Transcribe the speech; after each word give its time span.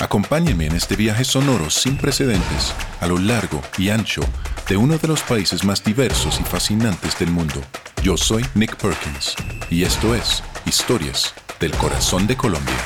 Acompáñenme 0.00 0.66
en 0.66 0.76
este 0.76 0.94
viaje 0.94 1.24
sonoro 1.24 1.70
sin 1.70 1.96
precedentes 1.96 2.72
a 3.00 3.08
lo 3.08 3.18
largo 3.18 3.60
y 3.76 3.88
ancho 3.88 4.20
de 4.68 4.76
uno 4.76 4.96
de 4.96 5.08
los 5.08 5.22
países 5.22 5.64
más 5.64 5.82
diversos 5.82 6.38
y 6.40 6.44
fascinantes 6.44 7.18
del 7.18 7.32
mundo. 7.32 7.60
Yo 8.00 8.16
soy 8.16 8.44
Nick 8.54 8.76
Perkins 8.76 9.34
y 9.70 9.82
esto 9.82 10.14
es 10.14 10.44
Historias 10.66 11.34
del 11.58 11.72
Corazón 11.72 12.28
de 12.28 12.36
Colombia. 12.36 12.76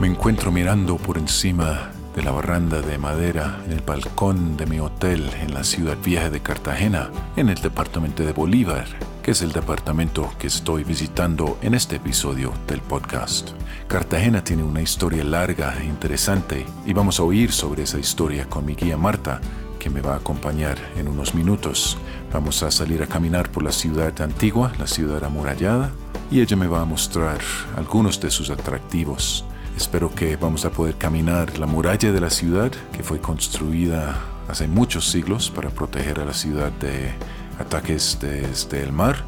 Me 0.00 0.08
encuentro 0.08 0.50
mirando 0.50 0.96
por 0.96 1.18
encima 1.18 1.92
de 2.16 2.22
la 2.24 2.32
barranda 2.32 2.80
de 2.80 2.98
madera 2.98 3.60
en 3.64 3.72
el 3.72 3.80
balcón 3.80 4.56
de 4.56 4.66
mi 4.66 4.80
hotel 4.80 5.30
en 5.40 5.54
la 5.54 5.62
ciudad 5.62 5.96
vieja 6.04 6.30
de 6.30 6.40
Cartagena, 6.40 7.10
en 7.36 7.48
el 7.48 7.60
departamento 7.60 8.24
de 8.24 8.32
Bolívar, 8.32 8.86
que 9.24 9.30
es 9.30 9.40
el 9.40 9.52
departamento 9.52 10.30
que 10.38 10.48
estoy 10.48 10.84
visitando 10.84 11.56
en 11.62 11.72
este 11.72 11.96
episodio 11.96 12.52
del 12.66 12.82
podcast. 12.82 13.52
Cartagena 13.88 14.44
tiene 14.44 14.62
una 14.62 14.82
historia 14.82 15.24
larga 15.24 15.74
e 15.80 15.86
interesante 15.86 16.66
y 16.84 16.92
vamos 16.92 17.18
a 17.18 17.22
oír 17.22 17.50
sobre 17.50 17.84
esa 17.84 17.98
historia 17.98 18.44
con 18.50 18.66
mi 18.66 18.74
guía 18.74 18.98
Marta, 18.98 19.40
que 19.78 19.88
me 19.88 20.02
va 20.02 20.12
a 20.12 20.18
acompañar 20.18 20.76
en 20.98 21.08
unos 21.08 21.34
minutos. 21.34 21.96
Vamos 22.34 22.62
a 22.62 22.70
salir 22.70 23.02
a 23.02 23.06
caminar 23.06 23.50
por 23.50 23.62
la 23.62 23.72
ciudad 23.72 24.20
antigua, 24.20 24.72
la 24.78 24.86
ciudad 24.86 25.24
amurallada, 25.24 25.90
y 26.30 26.42
ella 26.42 26.58
me 26.58 26.66
va 26.66 26.82
a 26.82 26.84
mostrar 26.84 27.38
algunos 27.78 28.20
de 28.20 28.30
sus 28.30 28.50
atractivos. 28.50 29.46
Espero 29.74 30.14
que 30.14 30.36
vamos 30.36 30.66
a 30.66 30.70
poder 30.70 30.96
caminar 30.96 31.58
la 31.58 31.64
muralla 31.64 32.12
de 32.12 32.20
la 32.20 32.28
ciudad 32.28 32.70
que 32.94 33.02
fue 33.02 33.20
construida 33.20 34.20
hace 34.48 34.68
muchos 34.68 35.08
siglos 35.08 35.48
para 35.50 35.70
proteger 35.70 36.20
a 36.20 36.26
la 36.26 36.34
ciudad 36.34 36.70
de 36.72 37.14
ataques 37.58 38.18
desde 38.20 38.82
el 38.82 38.92
mar. 38.92 39.24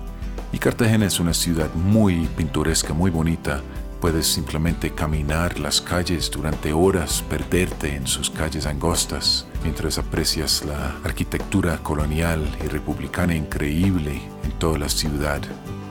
Y 0.52 0.58
Cartagena 0.58 1.06
es 1.06 1.20
una 1.20 1.34
ciudad 1.34 1.72
muy 1.74 2.26
pintoresca, 2.36 2.94
muy 2.94 3.10
bonita. 3.10 3.60
Puedes 4.00 4.26
simplemente 4.26 4.90
caminar 4.90 5.58
las 5.58 5.80
calles 5.80 6.30
durante 6.30 6.72
horas, 6.72 7.24
perderte 7.28 7.96
en 7.96 8.06
sus 8.06 8.30
calles 8.30 8.66
angostas, 8.66 9.46
mientras 9.62 9.98
aprecias 9.98 10.64
la 10.64 10.96
arquitectura 11.02 11.78
colonial 11.78 12.46
y 12.64 12.68
republicana 12.68 13.34
increíble 13.34 14.20
en 14.44 14.52
toda 14.58 14.78
la 14.78 14.88
ciudad, 14.88 15.40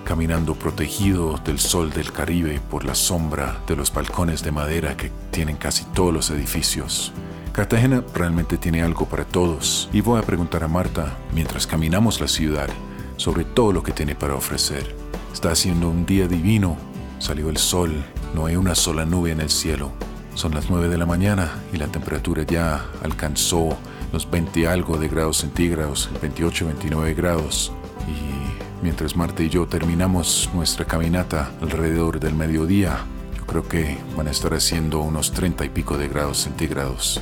caminando 0.05 0.55
protegido 0.55 1.39
del 1.43 1.59
sol 1.59 1.91
del 1.91 2.11
Caribe 2.11 2.61
por 2.69 2.85
la 2.85 2.95
sombra 2.95 3.59
de 3.67 3.75
los 3.75 3.91
balcones 3.91 4.43
de 4.43 4.51
madera 4.51 4.95
que 4.95 5.11
tienen 5.31 5.57
casi 5.57 5.83
todos 5.85 6.13
los 6.13 6.29
edificios. 6.29 7.11
Cartagena 7.55 8.03
realmente 8.13 8.57
tiene 8.57 8.83
algo 8.83 9.05
para 9.05 9.23
todos 9.23 9.87
y 9.93 10.01
voy 10.01 10.19
a 10.19 10.23
preguntar 10.23 10.65
a 10.65 10.67
Marta 10.67 11.17
mientras 11.33 11.65
caminamos 11.65 12.19
la 12.19 12.27
ciudad 12.27 12.67
sobre 13.15 13.45
todo 13.45 13.71
lo 13.71 13.81
que 13.81 13.93
tiene 13.93 14.13
para 14.13 14.35
ofrecer. 14.35 14.93
Está 15.31 15.51
haciendo 15.51 15.89
un 15.89 16.05
día 16.05 16.27
divino, 16.27 16.75
salió 17.17 17.49
el 17.49 17.55
sol, 17.55 18.03
no 18.33 18.45
hay 18.45 18.57
una 18.57 18.75
sola 18.75 19.05
nube 19.05 19.31
en 19.31 19.39
el 19.39 19.49
cielo. 19.49 19.93
Son 20.33 20.53
las 20.53 20.69
9 20.69 20.89
de 20.89 20.97
la 20.97 21.05
mañana 21.05 21.49
y 21.71 21.77
la 21.77 21.87
temperatura 21.87 22.43
ya 22.43 22.85
alcanzó 23.01 23.77
los 24.11 24.29
20 24.29 24.67
algo 24.67 24.97
de 24.97 25.07
grados 25.07 25.37
centígrados, 25.37 26.09
28, 26.21 26.65
29 26.65 27.13
grados. 27.13 27.71
Y 28.05 28.83
mientras 28.83 29.15
Marta 29.15 29.43
y 29.43 29.47
yo 29.47 29.65
terminamos 29.65 30.49
nuestra 30.53 30.83
caminata 30.83 31.53
alrededor 31.61 32.19
del 32.19 32.35
mediodía, 32.35 32.97
yo 33.37 33.45
creo 33.45 33.65
que 33.65 33.97
van 34.17 34.27
a 34.27 34.31
estar 34.31 34.53
haciendo 34.53 34.99
unos 34.99 35.31
30 35.31 35.63
y 35.63 35.69
pico 35.69 35.97
de 35.97 36.09
grados 36.09 36.39
centígrados. 36.39 37.21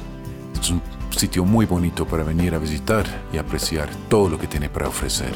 Es 0.59 0.69
un 0.69 0.81
sitio 1.12 1.46
muy 1.46 1.66
bonito 1.66 2.06
para 2.06 2.24
venir 2.24 2.56
a 2.56 2.58
visitar 2.58 3.06
y 3.31 3.38
apreciar 3.38 3.90
todo 4.09 4.30
lo 4.30 4.40
que 4.40 4.47
tiene 4.47 4.69
para 4.69 4.88
ofrecer. 4.88 5.34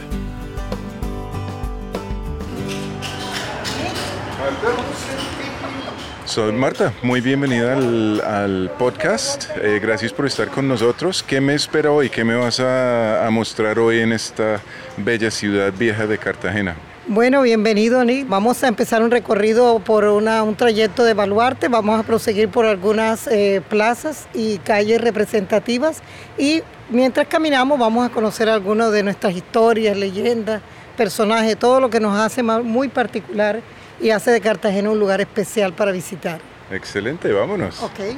So, 6.25 6.51
Marta, 6.51 6.93
muy 7.01 7.21
bienvenida 7.21 7.73
al, 7.73 8.71
podcast. 8.77 9.49
Eh, 9.57 9.79
gracias 9.81 10.11
por 10.13 10.25
estar 10.25 10.49
con 10.49 10.67
nosotros. 10.67 11.23
¿Qué 11.23 11.39
me 11.41 11.55
espera 11.55 11.91
hoy? 11.91 12.09
¿Qué 12.09 12.23
me 12.23 12.35
vas 12.35 12.59
a 12.59 13.27
mostrar 13.31 13.79
hoy 13.79 13.99
en 13.99 14.11
esta 14.11 14.61
bella 14.97 15.31
ciudad 15.31 15.73
vieja 15.73 16.05
de 16.05 16.17
Cartagena? 16.17 16.75
Bueno, 17.09 17.41
bienvenido 17.41 18.03
Nick. 18.03 18.27
Vamos 18.27 18.61
a 18.65 18.67
empezar 18.67 19.01
un 19.01 19.11
recorrido 19.11 19.79
por 19.79 20.03
un 20.03 20.55
trayecto 20.57 21.05
de 21.05 21.13
baluarte. 21.13 21.69
Vamos 21.69 21.97
a 21.97 22.03
proseguir 22.03 22.49
por 22.49 22.65
algunas 22.65 23.27
eh, 23.27 23.61
plazas 23.69 24.27
y 24.33 24.57
calles 24.57 24.99
representativas. 24.99 26.01
Y 26.37 26.63
mientras 26.89 27.27
caminamos 27.27 27.79
vamos 27.79 28.05
a 28.05 28.11
conocer 28.11 28.49
algunas 28.49 28.91
de 28.91 29.03
nuestras 29.03 29.33
historias, 29.33 29.95
leyendas, 29.95 30.61
personajes, 30.97 31.57
todo 31.57 31.79
lo 31.79 31.89
que 31.89 32.01
nos 32.01 32.19
hace 32.19 32.43
muy 32.43 32.89
particular 32.89 33.61
y 34.01 34.09
hace 34.09 34.31
de 34.31 34.41
Cartagena 34.41 34.89
un 34.89 34.99
lugar 34.99 35.21
especial 35.21 35.71
para 35.71 35.93
visitar. 35.93 36.41
Excelente, 36.71 37.31
vámonos. 37.31 37.81
Ok. 37.83 38.17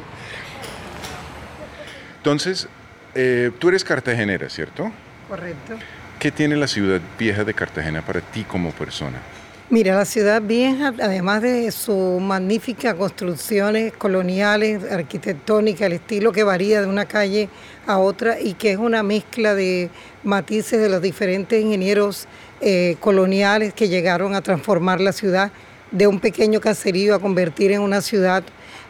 Entonces, 2.17 2.67
eh, 3.13 3.51
tú 3.59 3.69
eres 3.69 3.83
cartagenera, 3.83 4.49
¿cierto? 4.49 4.91
Correcto. 5.29 5.75
¿Qué 6.19 6.31
tiene 6.31 6.57
la 6.57 6.67
ciudad 6.67 6.99
vieja 7.17 7.45
de 7.45 7.53
Cartagena 7.53 8.01
para 8.01 8.19
ti 8.19 8.43
como 8.43 8.71
persona? 8.71 9.21
Mira, 9.69 9.95
la 9.95 10.03
ciudad 10.03 10.41
vieja, 10.41 10.93
además 11.01 11.41
de 11.41 11.71
sus 11.71 12.19
magníficas 12.19 12.95
construcciones 12.95 13.93
coloniales, 13.93 14.83
arquitectónicas, 14.91 15.83
el 15.83 15.93
estilo 15.93 16.33
que 16.33 16.43
varía 16.43 16.81
de 16.81 16.87
una 16.87 17.05
calle 17.05 17.47
a 17.87 17.99
otra 17.99 18.37
y 18.37 18.55
que 18.55 18.71
es 18.71 18.77
una 18.77 19.01
mezcla 19.01 19.55
de 19.55 19.89
matices 20.25 20.81
de 20.81 20.89
los 20.89 21.01
diferentes 21.01 21.63
ingenieros 21.63 22.27
eh, 22.59 22.97
coloniales 22.99 23.73
que 23.73 23.87
llegaron 23.87 24.35
a 24.35 24.41
transformar 24.41 24.99
la 24.99 25.13
ciudad 25.13 25.53
de 25.91 26.05
un 26.05 26.19
pequeño 26.19 26.59
caserío 26.59 27.15
a 27.15 27.19
convertir 27.19 27.71
en 27.71 27.79
una 27.79 28.01
ciudad 28.01 28.43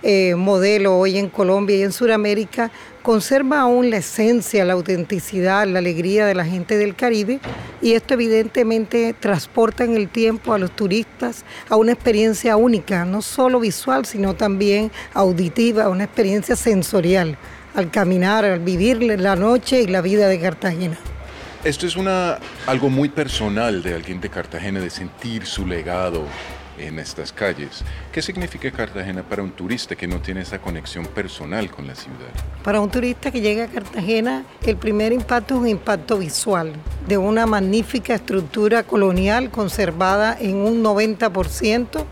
eh, 0.03 0.35
modelo 0.35 0.97
hoy 0.97 1.17
en 1.17 1.29
Colombia 1.29 1.77
y 1.77 1.83
en 1.83 1.91
Sudamérica, 1.91 2.71
conserva 3.01 3.61
aún 3.61 3.89
la 3.89 3.97
esencia, 3.97 4.65
la 4.65 4.73
autenticidad, 4.73 5.65
la 5.67 5.79
alegría 5.79 6.25
de 6.25 6.35
la 6.35 6.45
gente 6.45 6.77
del 6.77 6.95
Caribe 6.95 7.39
y 7.81 7.93
esto 7.93 8.13
evidentemente 8.13 9.15
transporta 9.19 9.83
en 9.83 9.95
el 9.95 10.09
tiempo 10.09 10.53
a 10.53 10.59
los 10.59 10.71
turistas 10.75 11.43
a 11.69 11.75
una 11.75 11.93
experiencia 11.93 12.55
única, 12.55 13.05
no 13.05 13.21
solo 13.21 13.59
visual, 13.59 14.05
sino 14.05 14.35
también 14.35 14.91
auditiva, 15.13 15.89
una 15.89 16.03
experiencia 16.03 16.55
sensorial 16.55 17.37
al 17.75 17.91
caminar, 17.91 18.45
al 18.45 18.59
vivir 18.59 19.01
la 19.01 19.35
noche 19.35 19.81
y 19.81 19.87
la 19.87 20.01
vida 20.01 20.27
de 20.27 20.39
Cartagena. 20.39 20.97
Esto 21.63 21.85
es 21.85 21.95
una, 21.97 22.39
algo 22.67 22.89
muy 22.89 23.09
personal 23.09 23.83
de 23.83 23.93
alguien 23.93 24.21
de 24.21 24.29
Cartagena, 24.29 24.79
de 24.79 24.89
sentir 24.89 25.45
su 25.45 25.67
legado 25.67 26.23
en 26.79 26.99
estas 26.99 27.31
calles. 27.31 27.83
¿Qué 28.11 28.21
significa 28.21 28.71
Cartagena 28.71 29.23
para 29.23 29.43
un 29.43 29.51
turista 29.51 29.95
que 29.95 30.07
no 30.07 30.19
tiene 30.21 30.41
esa 30.41 30.59
conexión 30.59 31.05
personal 31.05 31.69
con 31.69 31.87
la 31.87 31.95
ciudad? 31.95 32.29
Para 32.63 32.79
un 32.79 32.89
turista 32.89 33.31
que 33.31 33.41
llega 33.41 33.65
a 33.65 33.67
Cartagena, 33.67 34.43
el 34.65 34.77
primer 34.77 35.11
impacto 35.11 35.55
es 35.55 35.61
un 35.61 35.67
impacto 35.67 36.17
visual 36.17 36.73
de 37.07 37.17
una 37.17 37.45
magnífica 37.45 38.15
estructura 38.15 38.83
colonial 38.83 39.51
conservada 39.51 40.37
en 40.39 40.55
un 40.55 40.83
90% 40.83 42.05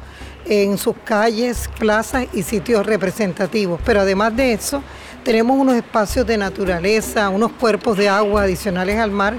en 0.49 0.77
sus 0.77 0.95
calles, 1.03 1.69
plazas 1.77 2.27
y 2.33 2.43
sitios 2.43 2.85
representativos. 2.85 3.81
Pero 3.85 4.01
además 4.01 4.35
de 4.35 4.53
eso, 4.53 4.81
tenemos 5.23 5.57
unos 5.57 5.75
espacios 5.75 6.25
de 6.25 6.37
naturaleza, 6.37 7.29
unos 7.29 7.51
cuerpos 7.53 7.97
de 7.97 8.07
agua 8.07 8.43
adicionales 8.43 8.97
al 8.97 9.11
mar 9.11 9.35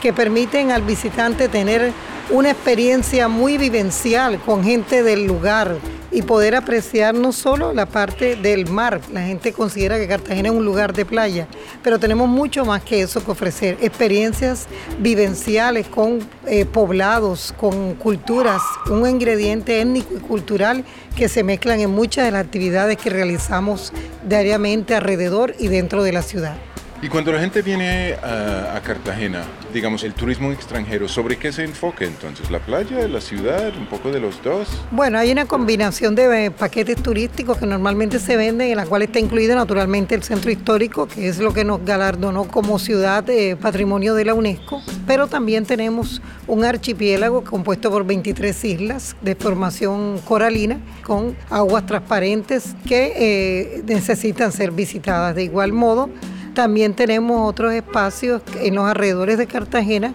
que 0.00 0.12
permiten 0.12 0.70
al 0.70 0.82
visitante 0.82 1.48
tener 1.48 1.92
una 2.30 2.50
experiencia 2.50 3.28
muy 3.28 3.58
vivencial 3.58 4.40
con 4.40 4.64
gente 4.64 5.02
del 5.02 5.26
lugar 5.26 5.76
y 6.12 6.22
poder 6.22 6.56
apreciar 6.56 7.14
no 7.14 7.32
solo 7.32 7.72
la 7.72 7.86
parte 7.86 8.36
del 8.36 8.68
mar, 8.68 9.00
la 9.12 9.22
gente 9.22 9.52
considera 9.52 9.98
que 9.98 10.08
Cartagena 10.08 10.48
es 10.48 10.54
un 10.54 10.64
lugar 10.64 10.92
de 10.92 11.04
playa, 11.04 11.46
pero 11.82 11.98
tenemos 11.98 12.28
mucho 12.28 12.64
más 12.64 12.82
que 12.82 13.02
eso 13.02 13.24
que 13.24 13.30
ofrecer, 13.30 13.78
experiencias 13.80 14.66
vivenciales 14.98 15.86
con 15.88 16.18
eh, 16.46 16.64
poblados, 16.64 17.54
con 17.56 17.94
culturas, 17.94 18.62
un 18.88 19.08
ingrediente 19.08 19.80
étnico 19.80 20.14
y 20.14 20.20
cultural 20.20 20.84
que 21.16 21.28
se 21.28 21.44
mezclan 21.44 21.80
en 21.80 21.90
muchas 21.90 22.24
de 22.24 22.32
las 22.32 22.44
actividades 22.44 22.96
que 22.96 23.10
realizamos 23.10 23.92
diariamente 24.28 24.94
alrededor 24.94 25.54
y 25.58 25.68
dentro 25.68 26.02
de 26.02 26.12
la 26.12 26.22
ciudad. 26.22 26.56
Y 27.02 27.08
cuando 27.08 27.32
la 27.32 27.40
gente 27.40 27.62
viene 27.62 28.12
a, 28.22 28.78
Cartagena, 28.84 29.42
digamos, 29.72 30.04
el 30.04 30.12
turismo 30.12 30.52
extranjero, 30.52 31.08
¿sobre 31.08 31.38
qué 31.38 31.50
se 31.50 31.64
enfoca 31.64 32.04
entonces? 32.04 32.50
¿La 32.50 32.58
playa, 32.58 33.06
la 33.08 33.20
ciudad, 33.20 33.72
un 33.78 33.86
poco 33.86 34.10
de 34.10 34.20
los 34.20 34.42
dos? 34.42 34.68
Bueno, 34.90 35.18
hay 35.18 35.32
una 35.32 35.46
combinación 35.46 36.14
de 36.14 36.46
eh, 36.46 36.50
paquetes 36.50 37.02
turísticos 37.02 37.56
que 37.56 37.66
normalmente 37.66 38.18
se 38.18 38.36
venden, 38.36 38.70
en 38.70 38.76
la 38.76 38.84
cual 38.84 39.02
está 39.02 39.18
incluido 39.18 39.54
naturalmente 39.54 40.14
el 40.14 40.22
centro 40.22 40.50
histórico, 40.50 41.06
que 41.06 41.28
es 41.28 41.38
lo 41.38 41.54
que 41.54 41.64
nos 41.64 41.84
galardonó 41.84 42.48
como 42.48 42.78
ciudad 42.78 43.22
de 43.22 43.56
patrimonio 43.56 44.14
de 44.14 44.24
la 44.24 44.34
UNESCO, 44.34 44.82
pero 45.06 45.26
también 45.26 45.64
tenemos 45.64 46.20
un 46.46 46.64
archipiélago 46.64 47.44
compuesto 47.44 47.90
por 47.90 48.04
23 48.04 48.64
islas 48.64 49.16
de 49.22 49.36
formación 49.36 50.18
coralina 50.24 50.78
con 51.02 51.36
aguas 51.48 51.86
transparentes 51.86 52.74
que 52.86 53.12
eh, 53.16 53.82
necesitan 53.86 54.52
ser 54.52 54.70
visitadas. 54.70 55.34
De 55.34 55.44
igual 55.44 55.72
modo, 55.72 56.10
también 56.54 56.94
tenemos 56.94 57.48
otros 57.48 57.72
espacios 57.72 58.42
en 58.60 58.74
los 58.74 58.86
alrededores 58.86 59.38
de 59.38 59.46
Cartagena 59.46 60.14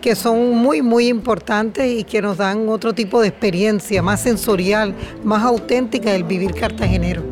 que 0.00 0.16
son 0.16 0.56
muy, 0.56 0.82
muy 0.82 1.06
importantes 1.06 1.88
y 1.88 2.02
que 2.04 2.20
nos 2.20 2.36
dan 2.36 2.68
otro 2.68 2.92
tipo 2.92 3.20
de 3.20 3.28
experiencia 3.28 4.02
más 4.02 4.20
sensorial, 4.20 4.94
más 5.22 5.44
auténtica 5.44 6.10
del 6.10 6.24
vivir 6.24 6.52
cartagenero. 6.54 7.22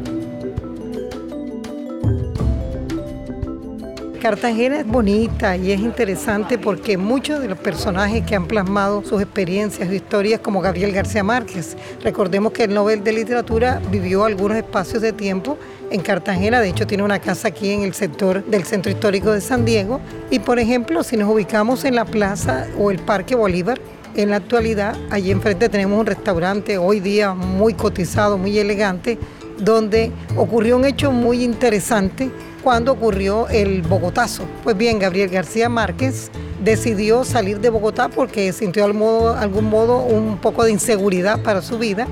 Cartagena 4.20 4.80
es 4.80 4.86
bonita 4.86 5.56
y 5.56 5.72
es 5.72 5.80
interesante 5.80 6.58
porque 6.58 6.98
muchos 6.98 7.40
de 7.40 7.48
los 7.48 7.58
personajes 7.58 8.22
que 8.26 8.36
han 8.36 8.46
plasmado 8.46 9.02
sus 9.02 9.22
experiencias 9.22 9.88
o 9.88 9.94
historias, 9.94 10.40
como 10.40 10.60
Gabriel 10.60 10.92
García 10.92 11.24
Márquez, 11.24 11.74
recordemos 12.02 12.52
que 12.52 12.64
el 12.64 12.74
Nobel 12.74 13.02
de 13.02 13.14
Literatura 13.14 13.80
vivió 13.90 14.26
algunos 14.26 14.58
espacios 14.58 15.00
de 15.00 15.14
tiempo 15.14 15.56
en 15.90 16.02
Cartagena, 16.02 16.60
de 16.60 16.68
hecho 16.68 16.86
tiene 16.86 17.02
una 17.02 17.18
casa 17.18 17.48
aquí 17.48 17.70
en 17.70 17.82
el 17.82 17.94
sector 17.94 18.44
del 18.44 18.64
Centro 18.64 18.92
Histórico 18.92 19.32
de 19.32 19.40
San 19.40 19.64
Diego, 19.64 20.00
y 20.30 20.38
por 20.40 20.58
ejemplo, 20.58 21.02
si 21.02 21.16
nos 21.16 21.32
ubicamos 21.32 21.86
en 21.86 21.94
la 21.94 22.04
plaza 22.04 22.66
o 22.78 22.90
el 22.90 22.98
Parque 22.98 23.34
Bolívar, 23.34 23.80
en 24.16 24.30
la 24.30 24.36
actualidad, 24.36 24.96
allí 25.10 25.30
enfrente 25.30 25.70
tenemos 25.70 25.98
un 25.98 26.04
restaurante 26.04 26.76
hoy 26.76 27.00
día 27.00 27.32
muy 27.32 27.72
cotizado, 27.72 28.36
muy 28.36 28.58
elegante, 28.58 29.18
donde 29.58 30.10
ocurrió 30.36 30.76
un 30.76 30.84
hecho 30.84 31.10
muy 31.10 31.42
interesante 31.42 32.30
cuando 32.62 32.92
ocurrió 32.92 33.48
el 33.48 33.82
Bogotazo. 33.82 34.44
Pues 34.62 34.76
bien, 34.76 34.98
Gabriel 34.98 35.30
García 35.30 35.68
Márquez 35.68 36.30
decidió 36.62 37.24
salir 37.24 37.60
de 37.60 37.70
Bogotá 37.70 38.08
porque 38.08 38.52
sintió 38.52 38.84
algún 38.84 39.64
modo 39.64 39.98
un 39.98 40.38
poco 40.38 40.64
de 40.64 40.72
inseguridad 40.72 41.40
para 41.42 41.62
su 41.62 41.78
vida, 41.78 42.06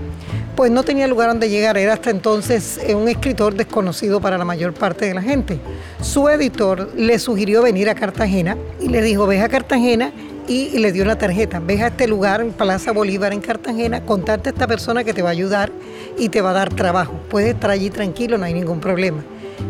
pues 0.56 0.72
no 0.72 0.82
tenía 0.82 1.06
lugar 1.06 1.28
donde 1.28 1.48
llegar, 1.48 1.78
era 1.78 1.92
hasta 1.92 2.10
entonces 2.10 2.80
eh, 2.82 2.94
un 2.94 3.08
escritor 3.08 3.54
desconocido 3.54 4.20
para 4.20 4.36
la 4.38 4.44
mayor 4.44 4.74
parte 4.74 5.06
de 5.06 5.14
la 5.14 5.22
gente. 5.22 5.60
Su 6.00 6.28
editor 6.28 6.90
le 6.96 7.18
sugirió 7.18 7.62
venir 7.62 7.88
a 7.88 7.94
Cartagena 7.94 8.56
y 8.80 8.88
le 8.88 9.02
dijo, 9.02 9.26
ve 9.26 9.40
a 9.40 9.48
Cartagena 9.48 10.12
y 10.48 10.78
le 10.78 10.90
dio 10.92 11.04
una 11.04 11.16
tarjeta. 11.16 11.60
Ve 11.60 11.82
a 11.82 11.88
este 11.88 12.08
lugar, 12.08 12.44
Plaza 12.56 12.90
Bolívar 12.92 13.32
en 13.32 13.40
Cartagena, 13.40 14.04
contarte 14.04 14.48
a 14.48 14.52
esta 14.52 14.66
persona 14.66 15.04
que 15.04 15.12
te 15.12 15.22
va 15.22 15.28
a 15.28 15.32
ayudar 15.32 15.70
y 16.18 16.30
te 16.30 16.40
va 16.40 16.50
a 16.50 16.54
dar 16.54 16.74
trabajo. 16.74 17.12
Puedes 17.28 17.54
estar 17.54 17.70
allí 17.70 17.90
tranquilo, 17.90 18.38
no 18.38 18.46
hay 18.46 18.54
ningún 18.54 18.80
problema. 18.80 19.22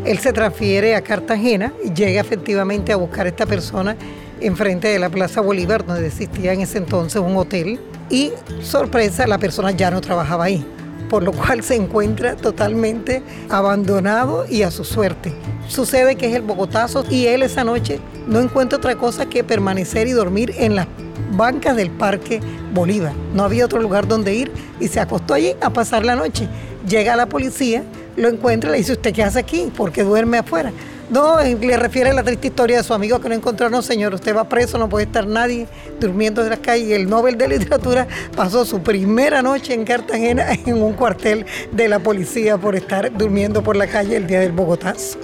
Él 0.09 0.19
se 0.21 0.33
transfiere 0.33 0.97
a 0.97 1.03
Cartagena 1.03 1.75
y 1.85 1.93
llega 1.93 2.23
efectivamente 2.23 2.95
a 2.95 2.97
buscar 2.97 3.27
a 3.27 3.29
esta 3.29 3.45
persona 3.45 3.95
enfrente 4.41 4.89
de 4.89 4.99
la 4.99 5.11
Plaza 5.11 5.43
Bolívar, 5.43 5.85
donde 5.85 6.07
existía 6.07 6.55
en 6.55 6.63
ese 6.63 6.79
entonces 6.79 7.21
un 7.21 7.37
hotel. 7.37 7.79
Y 8.09 8.33
sorpresa, 8.63 9.27
la 9.27 9.37
persona 9.37 9.71
ya 9.71 9.91
no 9.91 10.01
trabajaba 10.01 10.45
ahí, 10.45 10.65
por 11.11 11.23
lo 11.23 11.33
cual 11.33 11.63
se 11.63 11.75
encuentra 11.75 12.37
totalmente 12.37 13.23
abandonado 13.51 14.47
y 14.49 14.63
a 14.63 14.71
su 14.71 14.83
suerte. 14.83 15.31
Sucede 15.69 16.17
que 16.17 16.31
es 16.31 16.35
el 16.35 16.41
Bogotazo 16.41 17.05
y 17.11 17.27
él 17.27 17.43
esa 17.43 17.63
noche 17.63 18.01
no 18.27 18.41
encuentra 18.41 18.79
otra 18.79 18.97
cosa 18.97 19.27
que 19.27 19.45
permanecer 19.45 20.09
y 20.09 20.13
dormir 20.13 20.55
en 20.57 20.75
las 20.75 20.87
bancas 21.33 21.77
del 21.77 21.91
Parque 21.91 22.41
Bolívar. 22.73 23.13
No 23.35 23.45
había 23.45 23.67
otro 23.67 23.79
lugar 23.79 24.09
donde 24.09 24.35
ir 24.35 24.51
y 24.81 24.89
se 24.89 25.01
acostó 25.01 25.35
allí 25.35 25.53
a 25.61 25.69
pasar 25.69 26.07
la 26.07 26.17
noche. 26.17 26.49
Llega 26.89 27.15
la 27.15 27.27
policía 27.27 27.85
lo 28.19 28.29
encuentra 28.29 28.71
y 28.71 28.73
le 28.73 28.79
dice, 28.79 28.93
¿usted 28.93 29.13
qué 29.13 29.23
hace 29.23 29.39
aquí? 29.39 29.73
Porque 29.75 30.03
duerme 30.03 30.39
afuera. 30.39 30.73
No, 31.11 31.41
le 31.41 31.77
refiere 31.79 32.11
a 32.11 32.13
la 32.13 32.23
triste 32.23 32.49
historia 32.49 32.77
de 32.77 32.83
su 32.83 32.93
amigo 32.93 33.19
que 33.19 33.31
no 33.31 33.35
encontró, 33.35 33.71
no 33.71 33.81
señor, 33.81 34.13
usted 34.13 34.37
va 34.37 34.47
preso, 34.47 34.77
no 34.77 34.91
puede 34.91 35.07
estar 35.07 35.27
nadie 35.27 35.67
durmiendo 35.99 36.43
en 36.43 36.51
las 36.51 36.59
calles. 36.59 36.91
El 36.91 37.09
Nobel 37.09 37.39
de 37.39 37.49
Literatura 37.49 38.07
pasó 38.37 38.67
su 38.67 38.83
primera 38.83 39.41
noche 39.41 39.73
en 39.73 39.85
Cartagena 39.85 40.53
en 40.53 40.83
un 40.83 40.93
cuartel 40.93 41.47
de 41.73 41.89
la 41.89 42.01
policía 42.01 42.59
por 42.59 42.77
estar 42.77 43.17
durmiendo 43.17 43.63
por 43.63 43.75
la 43.77 43.87
calle 43.87 44.17
el 44.17 44.27
día 44.27 44.41
del 44.41 44.53
Bogotazo. 44.53 45.19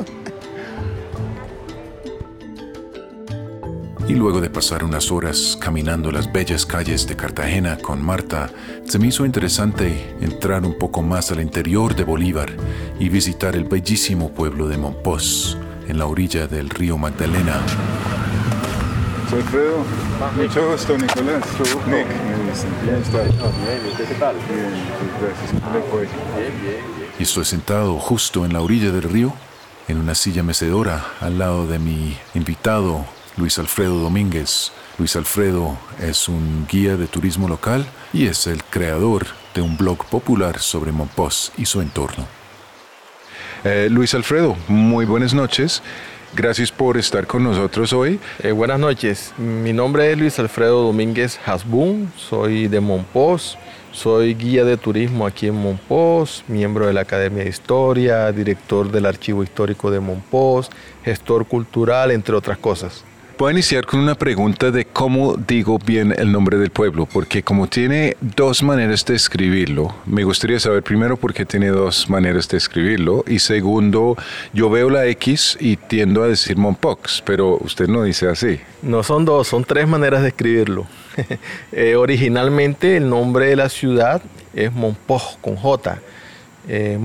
Y 4.06 4.12
luego 4.12 4.43
de 4.43 4.51
pasar 4.51 4.85
unas 4.85 5.11
horas 5.11 5.56
caminando 5.59 6.12
las 6.12 6.31
bellas 6.31 6.67
calles 6.67 7.06
de 7.06 7.17
Cartagena 7.17 7.79
con 7.79 8.05
Marta, 8.05 8.51
se 8.85 8.99
me 8.99 9.06
hizo 9.06 9.25
interesante 9.25 10.15
entrar 10.21 10.62
un 10.62 10.77
poco 10.79 11.01
más 11.01 11.33
al 11.33 11.41
interior 11.41 11.97
de 11.97 12.05
Bolívar 12.05 12.51
y 13.01 13.09
visitar 13.09 13.56
el 13.56 13.65
bellísimo 13.65 14.31
pueblo 14.31 14.69
de 14.69 14.77
Monpós, 14.77 15.56
en 15.89 15.99
la 15.99 16.06
orilla 16.06 16.47
del 16.47 16.69
río 16.69 16.99
Magdalena. 16.99 17.62
Soy 19.31 19.43
Fredo. 19.43 19.85
Mucho 20.37 20.71
gusto, 20.71 20.99
Nicolás. 20.99 21.43
Nick, 21.89 22.06
¿Qué 23.96 24.15
tal? 24.20 24.37
Y 27.19 27.23
estoy 27.23 27.44
sentado 27.46 27.99
justo 27.99 28.44
en 28.44 28.53
la 28.53 28.61
orilla 28.61 28.93
del 28.93 29.05
río, 29.05 29.32
en 29.89 29.99
una 29.99 30.15
silla 30.15 30.43
mecedora, 30.43 31.06
al 31.20 31.39
lado 31.39 31.67
de 31.67 31.79
mi 31.79 32.17
invitado, 32.34 33.06
Luis 33.36 33.58
Alfredo 33.58 33.98
Domínguez. 33.98 34.70
Luis 34.96 35.17
Alfredo 35.17 35.76
es 36.00 36.29
un 36.29 36.67
guía 36.70 36.96
de 36.96 37.08
turismo 37.08 37.48
local 37.48 37.84
y 38.12 38.26
es 38.26 38.46
el 38.46 38.62
creador 38.62 39.26
de 39.55 39.60
un 39.60 39.76
blog 39.76 40.05
popular 40.06 40.60
sobre 40.60 40.93
Monpós 40.93 41.50
y 41.56 41.67
su 41.67 41.81
entorno. 41.81 42.26
Eh, 43.64 43.88
Luis 43.91 44.14
Alfredo, 44.14 44.56
muy 44.69 45.05
buenas 45.05 45.34
noches. 45.34 45.82
Gracias 46.36 46.70
por 46.70 46.96
estar 46.96 47.26
con 47.26 47.43
nosotros 47.43 47.93
hoy. 47.93 48.20
Eh, 48.41 48.53
buenas 48.53 48.79
noches. 48.79 49.32
Mi 49.36 49.72
nombre 49.72 50.12
es 50.12 50.19
Luis 50.19 50.38
Alfredo 50.38 50.82
Domínguez 50.82 51.41
Hasbun. 51.44 52.12
Soy 52.17 52.69
de 52.69 52.79
Monpós. 52.79 53.58
Soy 53.91 54.34
guía 54.34 54.64
de 54.64 54.76
turismo 54.76 55.26
aquí 55.26 55.46
en 55.46 55.55
Monpós, 55.55 56.44
miembro 56.48 56.86
de 56.86 56.93
la 56.93 57.03
Academia 57.03 57.44
de 57.44 57.50
Historia, 57.50 58.31
director 58.32 58.91
del 58.91 59.06
Archivo 59.06 59.44
Histórico 59.44 59.88
de 59.93 60.00
Monpós, 60.00 60.69
gestor 61.05 61.46
cultural, 61.46 62.10
entre 62.10 62.34
otras 62.34 62.58
cosas. 62.58 63.05
Voy 63.36 63.48
a 63.48 63.53
iniciar 63.53 63.84
con 63.84 63.98
una 63.98 64.14
pregunta 64.14 64.70
de 64.70 64.84
cómo 64.84 65.34
digo 65.34 65.81
bien 65.84 66.14
el 66.17 66.31
nombre 66.31 66.56
del 66.56 66.70
pueblo, 66.70 67.05
porque 67.05 67.43
como 67.43 67.67
tiene 67.67 68.17
dos 68.20 68.62
maneras 68.62 69.05
de 69.05 69.17
escribirlo, 69.17 69.93
me 70.06 70.22
gustaría 70.22 70.60
saber 70.60 70.84
primero 70.84 71.17
por 71.17 71.34
qué 71.34 71.44
tiene 71.44 71.69
dos 71.69 72.08
maneras 72.08 72.48
de 72.48 72.58
escribirlo 72.58 73.24
y 73.26 73.41
segundo, 73.41 74.17
yo 74.53 74.70
veo 74.70 74.88
la 74.88 75.06
X 75.06 75.56
y 75.58 75.76
tiendo 75.76 76.22
a 76.22 76.29
decir 76.29 76.56
Monpox, 76.56 77.22
pero 77.26 77.58
usted 77.60 77.88
no 77.88 78.05
dice 78.05 78.29
así. 78.29 78.60
No 78.82 79.03
son 79.03 79.24
dos, 79.24 79.48
son 79.48 79.64
tres 79.64 79.88
maneras 79.88 80.22
de 80.22 80.29
escribirlo. 80.29 80.86
Eh, 81.72 81.96
originalmente 81.96 82.96
el 82.96 83.08
nombre 83.08 83.46
de 83.46 83.56
la 83.56 83.69
ciudad 83.69 84.22
es 84.53 84.72
Monpoj 84.72 85.38
con 85.41 85.56
J. 85.56 85.98
Eh, 86.69 86.99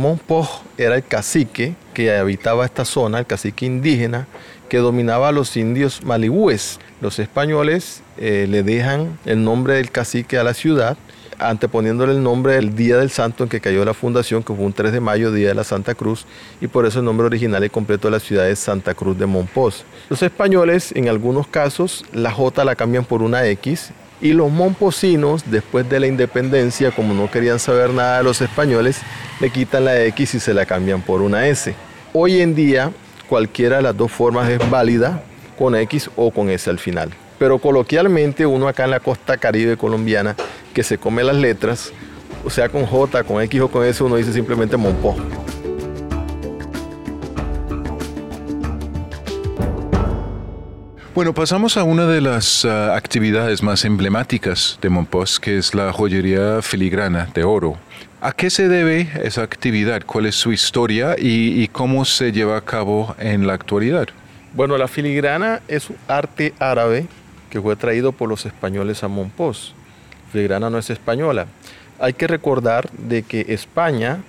era 0.78 0.96
el 0.96 1.04
cacique 1.04 1.76
que 1.94 2.16
habitaba 2.16 2.66
esta 2.66 2.86
zona, 2.86 3.20
el 3.20 3.26
cacique 3.26 3.66
indígena, 3.66 4.28
que 4.70 4.78
dominaba 4.78 5.30
a 5.30 5.32
los 5.32 5.58
indios 5.58 6.04
malibúes. 6.04 6.80
Los 7.02 7.20
españoles 7.20 8.02
eh, 8.18 8.48
le 8.50 8.64
dejan 8.64 9.18
el 9.26 9.44
nombre 9.44 9.76
del 9.76 9.92
cacique 9.92 10.38
a 10.38 10.44
la 10.44 10.54
ciudad 10.54 10.98
anteponiéndole 11.40 12.12
el 12.12 12.22
nombre 12.22 12.54
del 12.56 12.76
día 12.76 12.98
del 12.98 13.10
santo 13.10 13.44
en 13.44 13.50
que 13.50 13.62
cayó 13.62 13.84
la 13.86 13.94
fundación, 13.94 14.44
que 14.44 14.54
fue 14.54 14.66
un 14.66 14.74
3 14.74 14.92
de 14.92 15.00
mayo, 15.00 15.32
día 15.32 15.50
de 15.50 15.56
la 15.56 15.64
Santa 15.64 15.96
Cruz, 15.96 16.26
y 16.62 16.68
por 16.68 16.86
eso 16.86 17.00
el 17.00 17.06
nombre 17.06 17.26
original 17.26 17.64
y 17.64 17.70
completo 17.70 18.08
de 18.08 18.12
la 18.12 18.20
ciudad 18.20 18.50
es 18.50 18.60
Santa 18.60 18.94
Cruz 18.94 19.18
de 19.18 19.26
Monpós. 19.26 19.86
Los 20.10 20.22
españoles, 20.22 20.92
en 20.96 21.08
algunos 21.08 21.48
casos, 21.48 22.06
la 22.14 22.32
J 22.32 22.64
la 22.66 22.76
cambian 22.76 23.06
por 23.06 23.22
una 23.22 23.46
X, 23.48 23.92
y 24.22 24.34
los 24.34 24.52
momposinos, 24.52 25.50
después 25.50 25.90
de 25.90 26.00
la 26.00 26.08
independencia, 26.08 26.92
como 26.92 27.14
no 27.14 27.32
querían 27.32 27.60
saber 27.60 27.92
nada 27.92 28.18
de 28.18 28.24
los 28.24 28.42
españoles, 28.42 29.00
le 29.40 29.50
quitan 29.50 29.86
la 29.86 30.04
X 30.06 30.36
y 30.36 30.40
se 30.40 30.54
la 30.54 30.66
cambian 30.66 31.02
por 31.02 31.22
una 31.22 31.48
S. 31.48 31.74
Hoy 32.14 32.42
en 32.42 32.56
día, 32.56 32.92
cualquiera 33.28 33.78
de 33.78 33.84
las 33.84 33.96
dos 33.96 34.12
formas 34.12 34.50
es 34.50 34.70
válida, 34.70 35.24
con 35.58 35.76
X 35.76 36.10
o 36.16 36.32
con 36.32 36.50
S 36.50 36.70
al 36.70 36.80
final. 36.80 37.12
Pero 37.38 37.60
coloquialmente 37.60 38.46
uno 38.46 38.68
acá 38.68 38.86
en 38.86 38.92
la 38.92 39.00
costa 39.00 39.38
caribe 39.38 39.78
colombiana 39.78 40.36
que 40.74 40.84
se 40.84 40.98
come 40.98 41.24
las 41.24 41.36
letras, 41.36 41.94
o 42.44 42.50
sea 42.50 42.70
con 42.70 42.86
J, 42.86 43.24
con 43.24 43.42
X 43.42 43.62
o 43.62 43.68
con 43.70 43.86
S, 43.86 44.04
uno 44.04 44.18
dice 44.18 44.34
simplemente 44.34 44.76
Monpó. 44.76 45.16
Bueno, 51.16 51.34
pasamos 51.34 51.76
a 51.76 51.84
una 51.84 52.06
de 52.06 52.22
las 52.22 52.66
ah, 52.66 52.96
actividades 52.96 53.64
más 53.64 53.84
emblemáticas 53.84 54.78
de 54.80 54.90
Monpós, 54.90 55.40
que 55.40 55.58
es 55.58 55.74
la 55.74 55.92
joyería 55.92 56.62
filigrana 56.62 57.28
de 57.34 57.44
oro. 57.44 57.78
¿A 58.22 58.32
qué 58.32 58.52
se 58.52 58.68
debe 58.68 59.10
esa 59.24 59.42
actividad? 59.42 60.04
¿Cuál 60.06 60.28
es 60.28 60.36
su 60.36 60.54
historia 60.54 61.16
y, 61.18 61.64
y 61.64 61.68
cómo 61.68 62.06
se 62.06 62.32
lleva 62.32 62.58
a 62.58 62.62
cabo 62.62 63.16
en 63.18 63.48
la 63.48 63.54
actualidad? 63.54 64.08
Bueno, 64.54 64.78
la 64.78 64.88
filigrana 64.88 65.62
es 65.68 65.90
un 65.90 65.98
arte 66.08 66.54
árabe 66.60 67.08
que 67.50 67.60
fue 67.60 67.76
traído 67.76 68.12
por 68.12 68.30
los 68.30 68.46
españoles 68.46 69.04
a 69.04 69.08
Monpós. 69.08 69.74
Filigrana 70.32 70.70
no 70.70 70.78
es 70.78 70.92
española. 70.92 71.48
Hay 72.00 72.14
que 72.14 72.28
recordar 72.28 72.88
de 72.92 73.24
que 73.24 73.48
España 73.50 74.20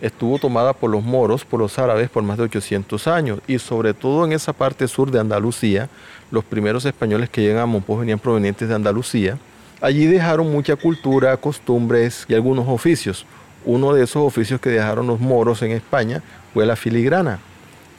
estuvo 0.00 0.38
tomada 0.38 0.72
por 0.72 0.90
los 0.90 1.02
moros, 1.02 1.44
por 1.44 1.60
los 1.60 1.78
árabes, 1.78 2.08
por 2.10 2.22
más 2.22 2.38
de 2.38 2.44
800 2.44 3.06
años. 3.06 3.40
Y 3.46 3.58
sobre 3.58 3.94
todo 3.94 4.24
en 4.24 4.32
esa 4.32 4.52
parte 4.52 4.88
sur 4.88 5.10
de 5.10 5.20
Andalucía, 5.20 5.88
los 6.30 6.44
primeros 6.44 6.84
españoles 6.84 7.28
que 7.28 7.42
llegan 7.42 7.62
a 7.62 7.66
Monpós 7.66 8.00
venían 8.00 8.18
provenientes 8.18 8.68
de 8.68 8.74
Andalucía. 8.74 9.38
Allí 9.80 10.06
dejaron 10.06 10.50
mucha 10.50 10.76
cultura, 10.76 11.36
costumbres 11.36 12.26
y 12.28 12.34
algunos 12.34 12.68
oficios. 12.68 13.26
Uno 13.64 13.92
de 13.92 14.04
esos 14.04 14.22
oficios 14.22 14.60
que 14.60 14.70
dejaron 14.70 15.06
los 15.06 15.20
moros 15.20 15.62
en 15.62 15.72
España 15.72 16.22
fue 16.52 16.66
la 16.66 16.76
filigrana 16.76 17.40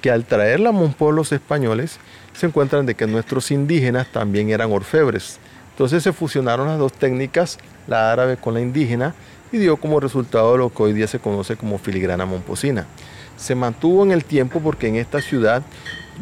que 0.01 0.11
al 0.11 0.25
traerla 0.25 0.69
a 0.69 0.73
Monpós 0.73 1.13
los 1.13 1.31
españoles 1.31 1.99
se 2.33 2.47
encuentran 2.47 2.85
de 2.85 2.95
que 2.95 3.07
nuestros 3.07 3.51
indígenas 3.51 4.07
también 4.11 4.49
eran 4.49 4.71
orfebres. 4.71 5.39
Entonces 5.71 6.03
se 6.03 6.11
fusionaron 6.11 6.67
las 6.67 6.79
dos 6.79 6.93
técnicas, 6.93 7.59
la 7.87 8.11
árabe 8.11 8.37
con 8.37 8.53
la 8.53 8.61
indígena, 8.61 9.13
y 9.51 9.57
dio 9.57 9.77
como 9.77 9.99
resultado 9.99 10.57
lo 10.57 10.69
que 10.69 10.83
hoy 10.83 10.93
día 10.93 11.07
se 11.07 11.19
conoce 11.19 11.55
como 11.55 11.77
filigrana 11.77 12.25
momposina. 12.25 12.85
Se 13.37 13.55
mantuvo 13.55 14.03
en 14.03 14.11
el 14.11 14.23
tiempo 14.23 14.59
porque 14.59 14.87
en 14.87 14.95
esta 14.95 15.21
ciudad 15.21 15.63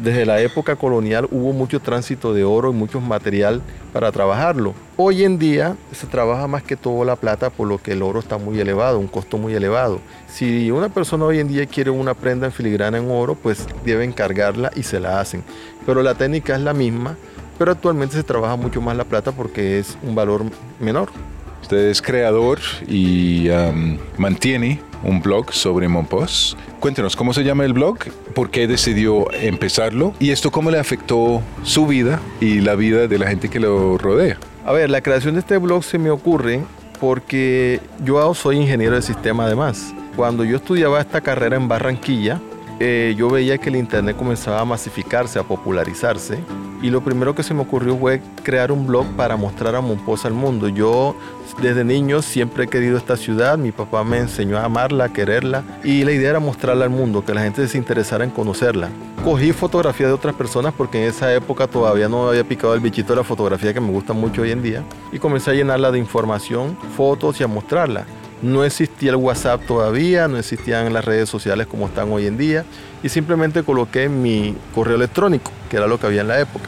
desde 0.02 0.24
la 0.24 0.40
época 0.40 0.76
colonial 0.76 1.28
hubo 1.30 1.52
mucho 1.52 1.80
tránsito 1.80 2.32
de 2.32 2.44
oro 2.44 2.70
y 2.70 2.74
mucho 2.74 3.00
material 3.00 3.60
para 3.92 4.10
trabajarlo. 4.10 4.74
Hoy 4.96 5.24
en 5.24 5.38
día 5.38 5.76
se 5.92 6.06
trabaja 6.06 6.46
más 6.46 6.62
que 6.62 6.76
todo 6.76 7.04
la 7.04 7.16
plata 7.16 7.50
por 7.50 7.68
lo 7.68 7.78
que 7.78 7.92
el 7.92 8.02
oro 8.02 8.20
está 8.20 8.38
muy 8.38 8.58
elevado, 8.58 8.98
un 8.98 9.08
costo 9.08 9.36
muy 9.36 9.54
elevado. 9.54 10.00
Si 10.28 10.70
una 10.70 10.88
persona 10.88 11.26
hoy 11.26 11.40
en 11.40 11.48
día 11.48 11.66
quiere 11.66 11.90
una 11.90 12.14
prenda 12.14 12.46
en 12.46 12.52
filigrana 12.52 12.98
en 12.98 13.10
oro, 13.10 13.34
pues 13.34 13.66
debe 13.84 14.04
encargarla 14.04 14.70
y 14.74 14.84
se 14.84 15.00
la 15.00 15.20
hacen. 15.20 15.42
Pero 15.84 16.02
la 16.02 16.14
técnica 16.14 16.54
es 16.54 16.62
la 16.62 16.72
misma, 16.72 17.16
pero 17.58 17.72
actualmente 17.72 18.16
se 18.16 18.22
trabaja 18.22 18.56
mucho 18.56 18.80
más 18.80 18.96
la 18.96 19.04
plata 19.04 19.32
porque 19.32 19.78
es 19.78 19.98
un 20.02 20.14
valor 20.14 20.44
menor. 20.78 21.10
Usted 21.70 21.88
es 21.88 22.02
creador 22.02 22.58
y 22.88 23.48
um, 23.48 23.96
mantiene 24.18 24.80
un 25.04 25.22
blog 25.22 25.52
sobre 25.52 25.86
Monpós. 25.86 26.56
Cuéntenos, 26.80 27.14
¿cómo 27.14 27.32
se 27.32 27.44
llama 27.44 27.64
el 27.64 27.74
blog? 27.74 27.96
¿Por 28.34 28.50
qué 28.50 28.66
decidió 28.66 29.32
empezarlo? 29.32 30.12
¿Y 30.18 30.30
esto 30.30 30.50
cómo 30.50 30.72
le 30.72 30.80
afectó 30.80 31.40
su 31.62 31.86
vida 31.86 32.18
y 32.40 32.60
la 32.60 32.74
vida 32.74 33.06
de 33.06 33.18
la 33.20 33.28
gente 33.28 33.48
que 33.48 33.60
lo 33.60 33.98
rodea? 33.98 34.36
A 34.66 34.72
ver, 34.72 34.90
la 34.90 35.00
creación 35.00 35.34
de 35.34 35.40
este 35.42 35.58
blog 35.58 35.84
se 35.84 35.96
me 35.96 36.10
ocurre 36.10 36.60
porque 36.98 37.78
yo 38.04 38.34
soy 38.34 38.56
ingeniero 38.56 38.96
de 38.96 39.02
sistema 39.02 39.44
además. 39.44 39.94
Cuando 40.16 40.42
yo 40.42 40.56
estudiaba 40.56 41.00
esta 41.00 41.20
carrera 41.20 41.54
en 41.54 41.68
Barranquilla, 41.68 42.40
eh, 42.80 43.14
yo 43.16 43.30
veía 43.30 43.58
que 43.58 43.68
el 43.68 43.76
Internet 43.76 44.16
comenzaba 44.16 44.58
a 44.58 44.64
masificarse, 44.64 45.38
a 45.38 45.44
popularizarse. 45.44 46.40
Y 46.82 46.90
lo 46.90 47.02
primero 47.02 47.34
que 47.34 47.42
se 47.42 47.52
me 47.52 47.60
ocurrió 47.60 47.96
fue 47.96 48.22
crear 48.42 48.72
un 48.72 48.86
blog 48.86 49.06
para 49.16 49.36
mostrar 49.36 49.74
a 49.74 49.80
Monpós 49.80 50.24
al 50.24 50.32
mundo. 50.32 50.68
Yo 50.68 51.14
desde 51.60 51.84
niño 51.84 52.22
siempre 52.22 52.64
he 52.64 52.68
querido 52.68 52.96
esta 52.96 53.18
ciudad, 53.18 53.58
mi 53.58 53.70
papá 53.70 54.02
me 54.02 54.18
enseñó 54.18 54.56
a 54.56 54.64
amarla, 54.64 55.04
a 55.04 55.12
quererla 55.12 55.62
y 55.84 56.04
la 56.04 56.12
idea 56.12 56.30
era 56.30 56.40
mostrarla 56.40 56.84
al 56.84 56.90
mundo, 56.90 57.22
que 57.24 57.34
la 57.34 57.42
gente 57.42 57.68
se 57.68 57.76
interesara 57.76 58.24
en 58.24 58.30
conocerla. 58.30 58.88
Cogí 59.22 59.52
fotografías 59.52 60.08
de 60.08 60.14
otras 60.14 60.34
personas 60.34 60.72
porque 60.74 61.02
en 61.02 61.10
esa 61.10 61.34
época 61.34 61.66
todavía 61.66 62.08
no 62.08 62.30
había 62.30 62.44
picado 62.44 62.72
el 62.74 62.80
bichito 62.80 63.12
de 63.12 63.18
la 63.18 63.24
fotografía 63.24 63.74
que 63.74 63.80
me 63.80 63.90
gusta 63.90 64.14
mucho 64.14 64.40
hoy 64.40 64.52
en 64.52 64.62
día 64.62 64.82
y 65.12 65.18
comencé 65.18 65.50
a 65.50 65.54
llenarla 65.54 65.90
de 65.90 65.98
información, 65.98 66.78
fotos 66.96 67.38
y 67.40 67.44
a 67.44 67.46
mostrarla. 67.46 68.06
No 68.42 68.64
existía 68.64 69.10
el 69.10 69.16
WhatsApp 69.16 69.66
todavía, 69.66 70.26
no 70.26 70.38
existían 70.38 70.92
las 70.94 71.04
redes 71.04 71.28
sociales 71.28 71.66
como 71.66 71.86
están 71.86 72.10
hoy 72.10 72.26
en 72.26 72.38
día 72.38 72.64
y 73.02 73.10
simplemente 73.10 73.62
coloqué 73.62 74.08
mi 74.08 74.56
correo 74.74 74.96
electrónico, 74.96 75.52
que 75.68 75.76
era 75.76 75.86
lo 75.86 76.00
que 76.00 76.06
había 76.06 76.22
en 76.22 76.28
la 76.28 76.40
época. 76.40 76.64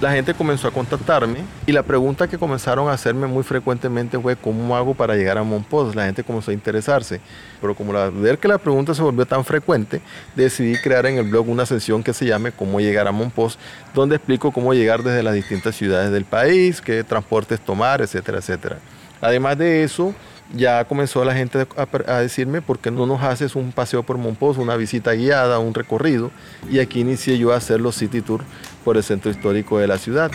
La 0.00 0.12
gente 0.12 0.34
comenzó 0.34 0.68
a 0.68 0.70
contactarme 0.70 1.40
y 1.66 1.72
la 1.72 1.82
pregunta 1.82 2.28
que 2.28 2.38
comenzaron 2.38 2.88
a 2.88 2.92
hacerme 2.92 3.26
muy 3.26 3.42
frecuentemente 3.42 4.18
fue 4.18 4.36
¿cómo 4.36 4.76
hago 4.76 4.94
para 4.94 5.14
llegar 5.14 5.36
a 5.38 5.42
Monpós? 5.42 5.94
La 5.94 6.04
gente 6.04 6.24
comenzó 6.24 6.50
a 6.50 6.54
interesarse, 6.54 7.20
pero 7.60 7.74
como 7.74 7.92
ver 8.12 8.38
que 8.38 8.48
la 8.48 8.58
pregunta 8.58 8.94
se 8.94 9.02
volvió 9.02 9.26
tan 9.26 9.44
frecuente, 9.44 10.00
decidí 10.34 10.76
crear 10.78 11.06
en 11.06 11.18
el 11.18 11.30
blog 11.30 11.48
una 11.48 11.66
sesión 11.66 12.02
que 12.02 12.12
se 12.14 12.26
llame 12.26 12.52
Cómo 12.52 12.80
llegar 12.80 13.08
a 13.08 13.12
Monpós, 13.12 13.58
donde 13.94 14.16
explico 14.16 14.52
cómo 14.52 14.72
llegar 14.74 15.02
desde 15.02 15.22
las 15.22 15.34
distintas 15.34 15.76
ciudades 15.76 16.10
del 16.10 16.24
país, 16.24 16.80
qué 16.80 17.04
transportes 17.04 17.60
tomar, 17.60 18.00
etcétera, 18.00 18.38
etcétera. 18.38 18.78
Además 19.22 19.58
de 19.58 19.84
eso, 19.84 20.14
ya 20.54 20.84
comenzó 20.84 21.24
la 21.24 21.34
gente 21.34 21.66
a, 21.76 22.18
decirme 22.18 22.62
por 22.62 22.78
qué 22.78 22.90
no 22.90 23.06
nos 23.06 23.22
haces 23.22 23.54
un 23.54 23.72
paseo 23.72 24.02
por 24.02 24.18
Monpós, 24.18 24.58
una 24.58 24.76
visita 24.76 25.12
guiada, 25.12 25.58
un 25.58 25.74
recorrido. 25.74 26.30
Y 26.70 26.78
aquí 26.78 27.00
inicié 27.00 27.38
yo 27.38 27.52
a 27.52 27.56
hacer 27.56 27.80
los 27.80 27.96
city 27.96 28.20
tour 28.20 28.42
por 28.84 28.96
el 28.96 29.02
centro 29.02 29.30
histórico 29.30 29.78
de 29.78 29.86
la 29.86 29.98
ciudad. 29.98 30.30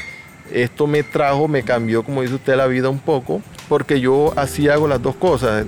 Esto 0.51 0.87
me 0.87 1.03
trajo, 1.03 1.47
me 1.47 1.63
cambió, 1.63 2.03
como 2.03 2.21
dice 2.21 2.35
usted, 2.35 2.55
la 2.55 2.67
vida 2.67 2.89
un 2.89 2.99
poco, 2.99 3.41
porque 3.67 3.99
yo 3.99 4.31
así 4.35 4.69
hago 4.69 4.87
las 4.87 5.01
dos 5.01 5.15
cosas. 5.15 5.65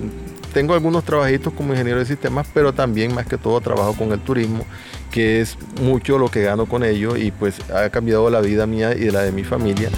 Tengo 0.52 0.74
algunos 0.74 1.04
trabajitos 1.04 1.52
como 1.52 1.72
ingeniero 1.72 1.98
de 1.98 2.06
sistemas, 2.06 2.46
pero 2.54 2.72
también 2.72 3.14
más 3.14 3.26
que 3.26 3.36
todo 3.36 3.60
trabajo 3.60 3.94
con 3.94 4.12
el 4.12 4.20
turismo, 4.20 4.64
que 5.10 5.40
es 5.40 5.58
mucho 5.82 6.18
lo 6.18 6.30
que 6.30 6.42
gano 6.42 6.66
con 6.66 6.84
ello 6.84 7.16
y 7.16 7.30
pues 7.32 7.56
ha 7.70 7.90
cambiado 7.90 8.30
la 8.30 8.40
vida 8.40 8.66
mía 8.66 8.94
y 8.94 9.10
la 9.10 9.22
de 9.22 9.32
mi 9.32 9.44
familia. 9.44 9.90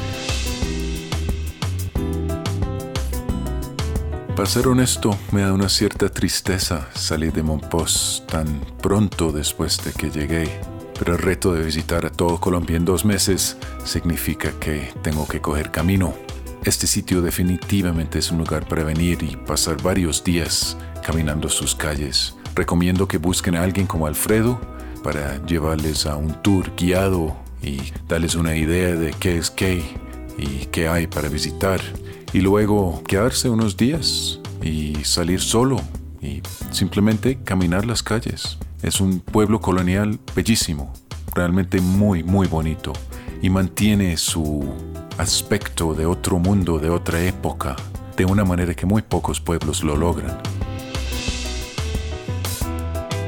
Para 4.37 4.49
ser 4.49 4.69
honesto, 4.69 5.19
me 5.33 5.43
da 5.43 5.53
una 5.53 5.69
cierta 5.69 6.09
tristeza 6.09 6.89
salir 6.95 7.33
de 7.33 7.43
Monpós 7.43 8.23
tan 8.27 8.61
pronto 8.81 9.33
después 9.33 9.77
de 9.85 9.93
que 9.93 10.11
llegué. 10.11 10.61
Pero 10.99 11.15
el 11.15 11.19
reto 11.19 11.53
de 11.53 11.63
visitar 11.63 12.07
a 12.07 12.11
todo 12.11 12.41
Colombia 12.41 12.77
en 12.77 12.85
dos 12.85 13.05
meses 13.05 13.57
significa 13.85 14.53
que 14.61 14.93
tengo 15.03 15.27
que 15.27 15.41
coger 15.41 15.71
camino. 15.71 16.15
Este 16.65 16.87
sitio 16.87 17.23
definitivamente 17.23 18.19
es 18.19 18.31
un 18.31 18.39
lugar 18.39 18.67
para 18.69 18.85
venir 18.85 19.23
y 19.23 19.37
pasar 19.37 19.83
varios 19.83 20.23
días 20.23 20.77
caminando 21.05 21.49
sus 21.49 21.75
calles. 21.75 22.35
Recomiendo 22.55 23.09
que 23.09 23.19
busquen 23.19 23.57
a 23.57 23.63
alguien 23.63 23.87
como 23.87 24.07
Alfredo 24.07 24.61
para 25.03 25.45
llevarles 25.45 26.07
a 26.07 26.17
un 26.17 26.41
tour 26.43 26.71
guiado 26.77 27.37
y 27.63 27.81
darles 28.09 28.37
una 28.37 28.57
idea 28.57 28.95
de 28.95 29.13
qué 29.13 29.39
es 29.39 29.51
qué 29.51 29.83
y 30.39 30.67
qué 30.67 30.89
hay 30.89 31.07
para 31.07 31.29
visitar 31.29 31.81
y 32.33 32.41
luego 32.41 33.03
quedarse 33.07 33.49
unos 33.49 33.77
días 33.77 34.41
y 34.63 34.95
salir 35.05 35.41
solo 35.41 35.81
y 36.23 36.43
simplemente 36.71 37.39
caminar 37.43 37.87
las 37.87 38.03
calles. 38.03 38.59
Es 38.83 39.01
un 39.01 39.21
pueblo 39.21 39.61
colonial 39.61 40.19
bellísimo, 40.35 40.93
realmente 41.35 41.81
muy, 41.81 42.23
muy 42.23 42.47
bonito 42.47 42.93
y 43.43 43.51
mantiene 43.51 44.17
su 44.17 44.65
aspecto 45.19 45.95
de 45.95 46.07
otro 46.07 46.39
mundo, 46.39 46.79
de 46.79 46.91
otra 46.91 47.23
época, 47.25 47.77
de 48.17 48.25
una 48.25 48.45
manera 48.45 48.75
que 48.75 48.87
muy 48.87 49.03
pocos 49.03 49.41
pueblos 49.41 49.83
lo 49.83 49.97
logran. 49.97 50.39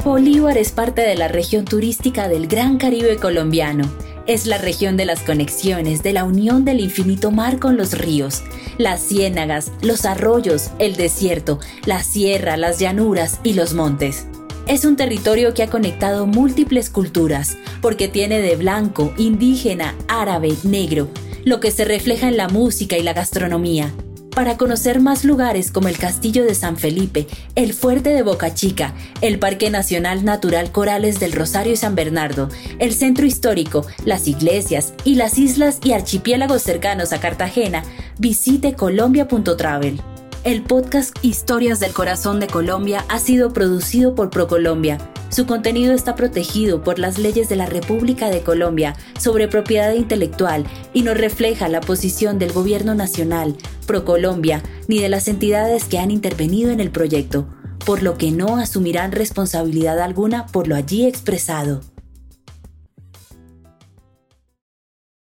Bolívar 0.04 0.58
es 0.58 0.72
parte 0.72 1.02
de 1.02 1.14
la 1.14 1.28
región 1.28 1.64
turística 1.64 2.28
del 2.28 2.48
Gran 2.48 2.76
Caribe 2.76 3.16
colombiano 3.16 3.84
es 4.26 4.46
la 4.46 4.58
región 4.58 4.96
de 4.96 5.04
las 5.04 5.20
conexiones, 5.20 6.02
de 6.02 6.12
la 6.12 6.24
unión 6.24 6.64
del 6.64 6.80
infinito 6.80 7.30
mar 7.30 7.58
con 7.58 7.76
los 7.76 7.98
ríos, 7.98 8.42
las 8.78 9.00
ciénagas, 9.00 9.72
los 9.82 10.04
arroyos, 10.04 10.70
el 10.78 10.96
desierto, 10.96 11.58
la 11.84 12.02
sierra, 12.02 12.56
las 12.56 12.78
llanuras 12.78 13.40
y 13.42 13.54
los 13.54 13.74
montes. 13.74 14.26
Es 14.66 14.84
un 14.84 14.96
territorio 14.96 15.54
que 15.54 15.64
ha 15.64 15.70
conectado 15.70 16.26
múltiples 16.26 16.88
culturas, 16.88 17.56
porque 17.80 18.08
tiene 18.08 18.40
de 18.40 18.56
blanco, 18.56 19.12
indígena, 19.16 19.96
árabe, 20.06 20.54
negro, 20.62 21.08
lo 21.44 21.58
que 21.58 21.72
se 21.72 21.84
refleja 21.84 22.28
en 22.28 22.36
la 22.36 22.48
música 22.48 22.96
y 22.96 23.02
la 23.02 23.12
gastronomía. 23.12 23.92
Para 24.34 24.56
conocer 24.56 25.00
más 25.00 25.24
lugares 25.24 25.70
como 25.70 25.88
el 25.88 25.98
Castillo 25.98 26.44
de 26.44 26.54
San 26.54 26.76
Felipe, 26.76 27.26
el 27.54 27.74
Fuerte 27.74 28.10
de 28.10 28.22
Boca 28.22 28.54
Chica, 28.54 28.94
el 29.20 29.38
Parque 29.38 29.70
Nacional 29.70 30.24
Natural 30.24 30.70
Corales 30.72 31.20
del 31.20 31.32
Rosario 31.32 31.72
y 31.72 31.76
San 31.76 31.94
Bernardo, 31.94 32.48
el 32.78 32.94
Centro 32.94 33.26
Histórico, 33.26 33.86
las 34.04 34.28
iglesias 34.28 34.94
y 35.04 35.16
las 35.16 35.38
islas 35.38 35.78
y 35.84 35.92
archipiélagos 35.92 36.62
cercanos 36.62 37.12
a 37.12 37.20
Cartagena, 37.20 37.82
visite 38.18 38.74
colombia.travel. 38.74 40.00
El 40.44 40.62
podcast 40.62 41.16
Historias 41.22 41.78
del 41.78 41.92
Corazón 41.92 42.40
de 42.40 42.48
Colombia 42.48 43.04
ha 43.08 43.18
sido 43.18 43.52
producido 43.52 44.14
por 44.14 44.30
ProColombia 44.30 44.98
su 45.32 45.46
contenido 45.46 45.94
está 45.94 46.14
protegido 46.14 46.84
por 46.84 46.98
las 46.98 47.18
leyes 47.18 47.48
de 47.48 47.56
la 47.56 47.64
República 47.64 48.28
de 48.28 48.42
Colombia 48.42 48.94
sobre 49.18 49.48
propiedad 49.48 49.94
intelectual 49.94 50.64
y 50.92 51.02
no 51.02 51.14
refleja 51.14 51.68
la 51.68 51.80
posición 51.80 52.38
del 52.38 52.52
Gobierno 52.52 52.94
Nacional, 52.94 53.56
ProColombia, 53.86 54.62
ni 54.88 55.00
de 55.00 55.08
las 55.08 55.28
entidades 55.28 55.84
que 55.86 55.98
han 55.98 56.10
intervenido 56.10 56.70
en 56.70 56.80
el 56.80 56.90
proyecto, 56.90 57.46
por 57.86 58.02
lo 58.02 58.18
que 58.18 58.30
no 58.30 58.58
asumirán 58.58 59.10
responsabilidad 59.10 60.00
alguna 60.00 60.46
por 60.46 60.68
lo 60.68 60.76
allí 60.76 61.06
expresado. 61.06 61.91